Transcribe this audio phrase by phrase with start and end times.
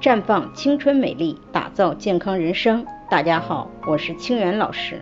[0.00, 2.86] 绽放青春美丽，打造健康人生。
[3.10, 4.98] 大家好，我是清源老师。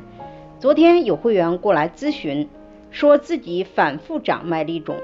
[0.58, 2.48] 昨天有会员过来咨询，
[2.90, 4.96] 说自己反复长麦粒肿，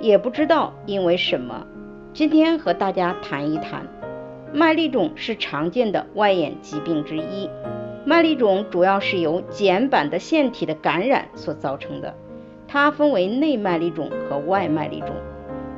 [0.00, 1.66] 也不知道因为什么。
[2.14, 3.86] 今天和大家谈一谈，
[4.54, 7.50] 麦粒肿是常见的外眼疾病之一。
[8.06, 12.14] 麦粒肿主要是由睑板的腺体的感染所造成的，
[12.66, 15.10] 它分为内麦粒肿和外麦粒肿。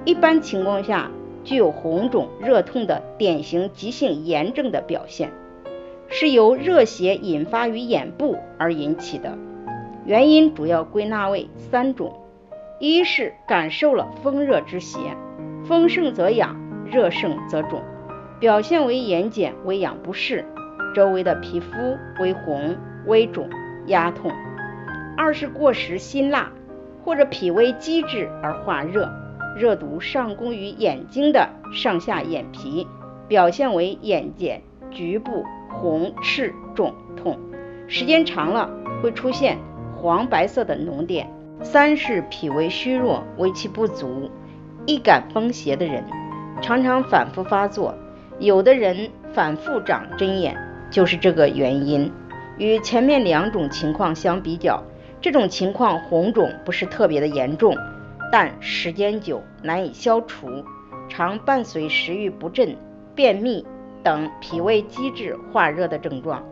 [0.04, 1.10] 一般情况下，
[1.44, 5.30] 具有红肿、热痛的典型急性炎症的表现，
[6.08, 9.36] 是由热邪引发于眼部而引起的。
[10.06, 12.12] 原因主要归纳为三种：
[12.80, 14.98] 一是感受了风热之邪，
[15.66, 16.56] 风盛则痒，
[16.90, 17.82] 热盛则肿，
[18.40, 20.44] 表现为眼睑微痒不适，
[20.94, 21.70] 周围的皮肤
[22.20, 22.76] 微红、
[23.06, 23.48] 微肿、
[23.86, 24.30] 压痛；
[25.16, 26.50] 二是过食辛辣
[27.04, 29.10] 或者脾胃积滞而化热。
[29.56, 32.86] 热毒上攻于眼睛的上下眼皮，
[33.28, 34.60] 表现为眼睑
[34.90, 37.38] 局部红、赤、肿、痛，
[37.86, 38.70] 时间长了
[39.02, 39.58] 会出现
[39.96, 41.30] 黄白色的脓点。
[41.62, 44.28] 三是脾胃虚弱、胃气不足、
[44.86, 46.04] 易感风邪的人，
[46.60, 47.94] 常常反复发作，
[48.40, 50.56] 有的人反复长针眼，
[50.90, 52.10] 就是这个原因。
[52.58, 54.82] 与前面两种情况相比较，
[55.20, 57.74] 这种情况红肿不是特别的严重。
[58.32, 60.64] 但时间久难以消除，
[61.08, 62.76] 常伴随食欲不振、
[63.14, 63.64] 便秘
[64.02, 66.44] 等脾胃积滞化热的症状。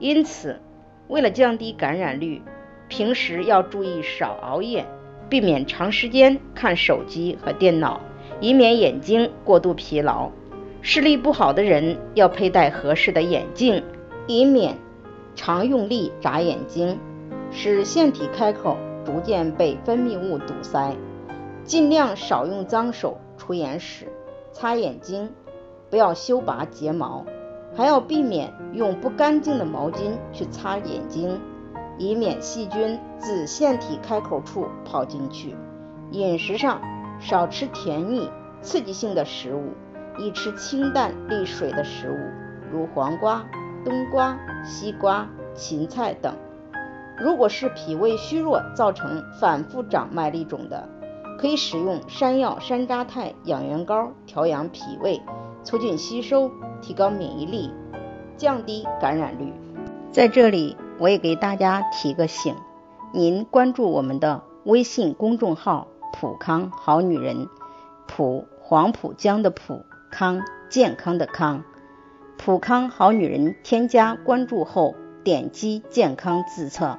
[0.00, 0.60] 因此，
[1.06, 2.42] 为了降低感染率，
[2.88, 4.84] 平时要注意少熬夜，
[5.28, 8.00] 避免长时间看手机和电脑，
[8.40, 10.30] 以免眼睛过度疲劳。
[10.80, 13.82] 视力不好的人要佩戴合适的眼镜，
[14.26, 14.74] 以免
[15.34, 16.98] 常用力眨眼睛，
[17.50, 20.94] 使腺体开口逐渐被分泌物堵塞。
[21.68, 24.08] 尽量少用脏手出眼屎
[24.52, 25.30] 擦眼睛，
[25.90, 27.26] 不要修拔睫毛，
[27.76, 31.38] 还要避免用不干净的毛巾去擦眼睛，
[31.98, 35.54] 以免细菌自腺体开口处跑进去。
[36.10, 36.80] 饮食上
[37.20, 38.30] 少吃甜腻、
[38.62, 39.74] 刺激性的食物，
[40.18, 43.44] 宜吃清淡利水的食物，如黄瓜、
[43.84, 46.34] 冬瓜、西瓜、芹菜等。
[47.18, 50.88] 如果是脾胃虚弱造成反复长麦粒肿的，
[51.38, 55.22] 可以使用山药山楂肽养元膏调养脾胃，
[55.62, 56.50] 促进吸收，
[56.82, 57.72] 提高免疫力，
[58.36, 59.52] 降低感染率。
[60.10, 62.56] 在这里，我也给大家提个醒：
[63.12, 67.48] 您关注我们的微信公众号“普康好女人”，
[68.08, 71.62] 普黄浦江的普康健康的康，
[72.36, 76.98] 普康好女人添加关注后，点击健康自测。